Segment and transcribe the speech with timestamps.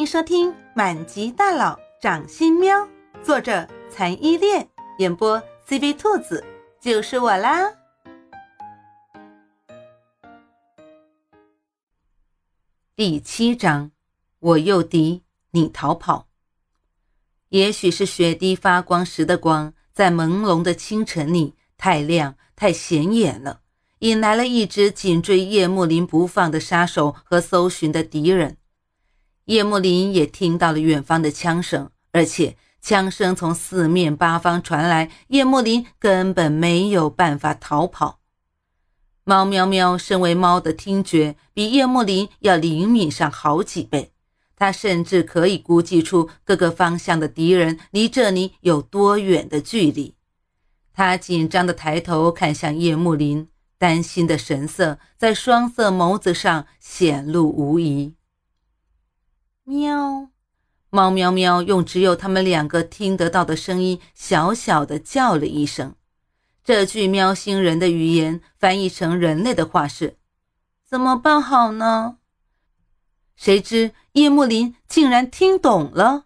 [0.00, 2.74] 迎收听《满级大佬掌心喵》，
[3.22, 4.66] 作者残依恋，
[4.96, 5.38] 演播
[5.68, 6.42] CV 兔子，
[6.80, 7.70] 就是我啦。
[12.96, 13.90] 第七章，
[14.38, 16.28] 我诱敌，你逃跑。
[17.50, 23.60] 也许是雪滴发光时的光，在朦胧的清晨里太亮、太显眼了，
[23.98, 28.56] 引来了一只紧追叶幕林不放的杀手和搜寻的敌人。
[29.50, 38.20] 叶幕林也听到了远方的枪声，而且枪声从四面八方传来，叶幕林根本没有办法逃跑。
[39.24, 44.12] 猫喵喵身为猫的听觉比叶幕林要灵敏上好几倍，
[44.54, 50.14] 它甚至可以估计出各个方向的敌人离这里有多远的距离。
[50.94, 58.14] 它紧张地抬头看向叶幕林，担心的神色在双色眸子上显露无遗。
[59.70, 60.30] 喵，
[60.90, 65.94] 猫喵喵用只有他们两个听得到的声音，小小的叫了一声。
[66.64, 70.16] 这句喵星人的语言翻译成人类的话是
[70.84, 72.16] ：“怎么办好呢？”
[73.36, 76.24] 谁知叶幕林竟然听懂了。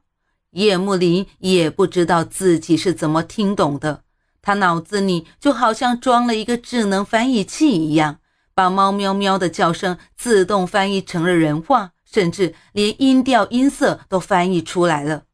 [0.52, 4.04] 叶幕林也不知道自己是怎么听懂的，
[4.40, 8.20] 他脑子里就好像装了一个智能翻译器一样，
[8.54, 11.90] 把猫喵喵的叫声自动翻译成了人话。
[12.14, 15.24] 甚至连音调、音色都翻译出来了。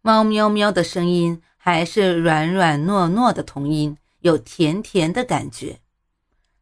[0.00, 5.80] 猫喵喵的声音还是软软糯糯的童音，有甜甜的感觉。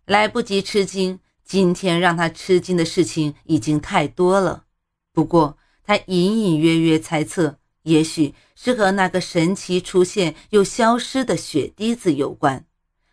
[0.06, 4.64] 来不及吃惊，今天让他吃惊的事情已经太多了。
[5.12, 12.64] 不过他隐隐约约猜测，也许是和那个神奇出现又消失的血滴子有关。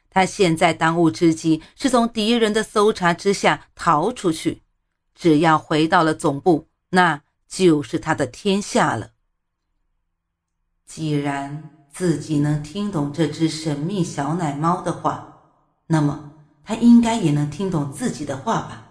[0.09, 4.61] 他现在当务之急是从敌人的搜查之下逃出去。
[5.14, 9.12] 只要回到了总部，那就是他的天下了。
[10.86, 15.42] 既然自己能听懂这只神秘小奶猫的话，
[15.88, 16.33] 那么
[16.64, 18.89] 他应该也能听懂自己的话吧？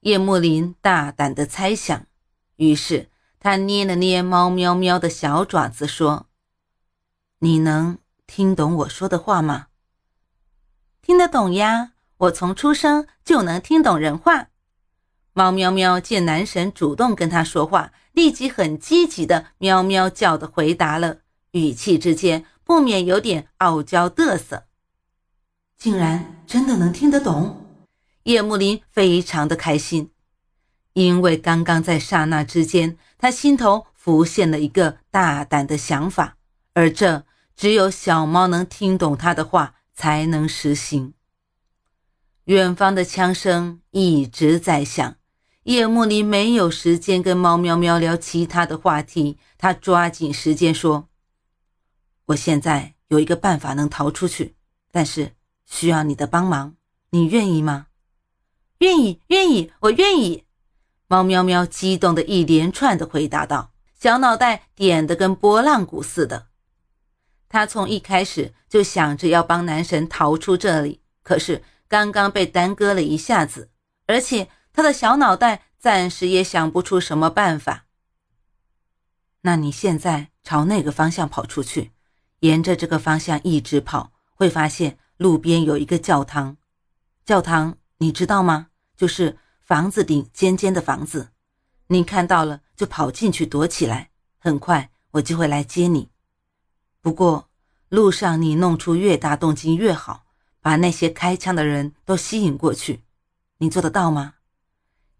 [0.00, 2.06] 叶幕林大胆的猜想。
[2.56, 3.10] 于是
[3.40, 6.26] 他捏了捏猫喵喵的小爪子，说
[7.40, 9.66] ：“你能听懂我说的话吗
[11.02, 14.48] ？”“听得懂呀，我从出生就能听懂人话。”
[15.36, 21.18] 猫喵喵见男神主动跟他说话，立即很积极的喵喵叫的回答了，
[21.50, 24.66] 语气之间不免有点傲娇嘚瑟。
[25.76, 27.66] 竟然真的能听得懂，
[28.22, 30.12] 叶幕林非常的开心，
[30.92, 36.36] 因为刚刚在刹那之间，他心头浮现了一个大胆的想法，
[36.74, 41.14] 而这只有小猫能听懂他的话才能实行。
[42.44, 45.16] 远方的枪声一直在响。
[45.64, 51.08] 叶幕林没有时间跟猫喵喵聊其他的话题，他抓紧时间说
[52.26, 54.56] ：“我现在有一个办法能逃出去，
[54.92, 55.32] 但是
[55.64, 56.74] 需要你的帮忙，
[57.10, 57.86] 你愿意吗
[58.80, 60.44] ？”“愿意，愿意，我愿意。”
[61.08, 66.48] 猫喵喵激动的一连串的回答道，小脑袋点的跟拨浪鼓似的。
[67.48, 73.70] 他从一开始就想着要帮男神逃出这里，可是刚刚被耽搁了一下子，
[74.06, 74.50] 而且。
[74.74, 77.86] 他的小脑袋暂时也想不出什么办法。
[79.42, 81.92] 那你现在朝那个方向跑出去，
[82.40, 86.56] 沿着这个方向一直跑，会发现路边有一个教堂。
[87.24, 88.66] 教堂你知道吗？
[88.96, 91.30] 就是房子顶尖尖的房子。
[91.86, 96.10] 你看到了就跑进去躲起来，很快我就会来接你。
[97.00, 97.48] 不过
[97.90, 100.24] 路上你弄出越大动静越好，
[100.60, 103.04] 把那些开枪的人都吸引过去。
[103.58, 104.33] 你做得到吗？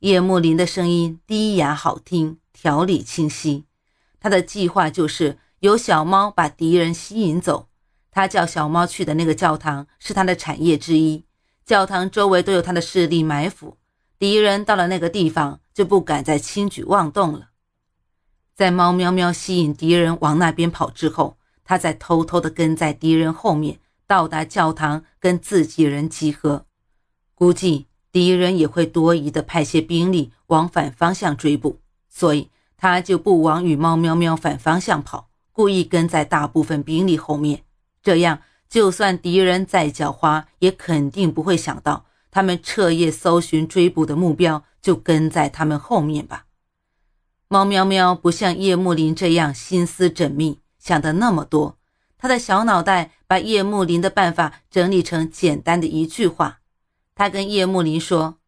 [0.04, 3.64] 叶幕林的声音低哑好听，条理清晰。
[4.20, 7.70] 他的计划就是由小猫把敌人吸引走。
[8.10, 11.24] 他叫小猫去的那个教堂是他的产业之一，
[11.64, 13.78] 教堂周围都有他的势力埋伏。
[14.18, 17.48] 敌人到了那个地方就不敢再轻举妄动了。
[18.54, 26.66] 在猫喵喵吸引敌人往那边跑之后，他再偷偷地跟在敌人后面，到达教堂跟自己人集合。
[27.34, 27.86] 估计。
[28.14, 37.64] 敌人也会多疑的派些兵力往反方向追捕，所以他就不往与猫喵喵反方向跑，故意跟在大部分兵力后面。
[38.04, 38.38] 这样，
[38.70, 46.44] 就算敌人再狡猾，也肯定不会想到他们彻夜搜寻追捕的目标就跟在他们后面吧。
[47.48, 51.78] 猫喵喵不像叶幕林这样心思缜密，想的那么多，
[52.16, 56.60] 他的小脑袋把叶幕林的办法整理成简单的一句话。
[57.14, 58.38] 他跟叶幕林说：“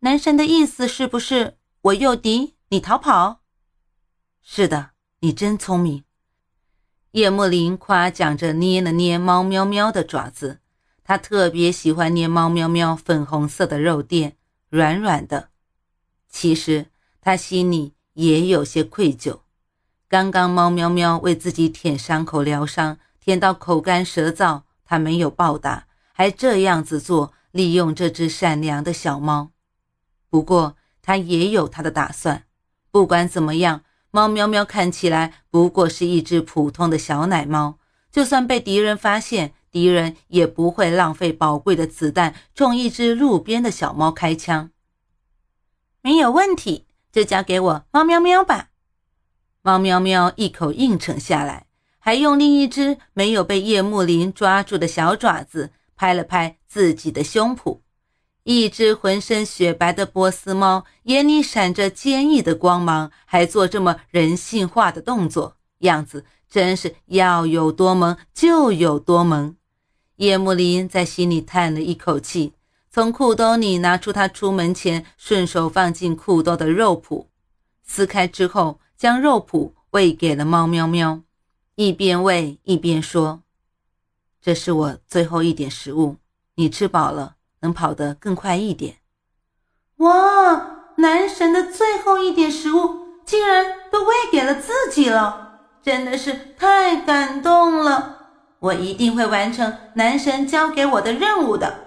[0.00, 3.40] 男神的意思是不是我诱敌，你逃跑？
[4.42, 4.90] 是的，
[5.20, 6.04] 你真聪明。
[7.12, 10.60] 叶幕林夸奖着，捏了捏猫喵喵的爪子。
[11.04, 14.36] 他特别喜欢捏猫喵喵粉红色的肉垫，
[14.70, 15.50] 软软的。
[16.28, 16.86] 其实
[17.20, 19.40] 他心里也有些愧疚。
[20.08, 29.52] 刚刚猫喵喵为自己舔伤口疗伤，舔到口干舌燥，他没有报答，还这样子做，利用这只善良的小猫。
[30.28, 32.46] 不过他也有他的打算。
[32.90, 37.78] 不管怎么样，猫喵喵看起来不过是一只普通的小奶猫，
[38.10, 39.54] 就算被敌人发现。
[39.70, 44.70] 敌人也不会浪费宝贵的子弹冲一只路边的小猫开枪。
[46.00, 48.68] 没有问题，就交给我猫喵喵吧。
[49.62, 51.66] 猫喵喵一口应承下来，
[51.98, 57.80] 还用另一只没有被叶幕林抓住的小爪子拍了拍自己的胸脯。
[58.42, 69.56] 一只浑身雪白的波斯猫，眼里闪着坚毅的光芒，还做这么人性化的动作，样子真是要有多萌就有多萌。
[70.16, 72.52] 叶幕林在心里叹了一口气，
[72.90, 77.26] 从裤兜里拿出他出门前顺手放进裤兜的肉脯，
[77.82, 81.22] 撕开之后将肉脯喂给了猫喵喵，
[81.76, 83.42] 一边喂一边说
[84.44, 86.16] ：“这是我最后一点食物，
[86.56, 88.98] 你吃饱了能跑得更快一点。”
[89.96, 98.18] 哇，男神的最后一点食物竟然都喂给了自己了，真的是太感动了。
[98.58, 101.86] 我一定会完成男神交给我的任务的，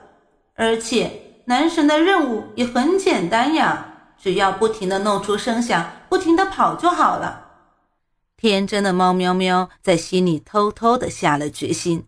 [0.55, 7.43] 而且男神的任务也很简单呀，只要不停的弄出声响，不停的跑就好了。
[8.35, 12.07] 天真的猫喵喵在心里偷偷的下了决心，